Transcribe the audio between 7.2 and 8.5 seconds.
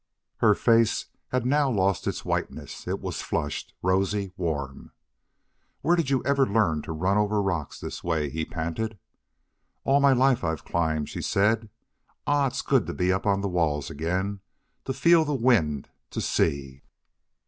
rocks this way?" he